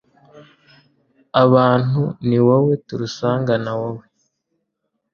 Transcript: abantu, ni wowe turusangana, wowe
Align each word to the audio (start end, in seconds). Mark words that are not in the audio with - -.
abantu, 1.43 2.01
ni 2.27 2.39
wowe 2.45 2.73
turusangana, 2.87 3.71
wowe 3.79 4.03